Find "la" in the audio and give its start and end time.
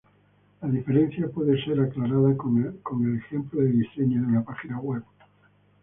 0.61-0.67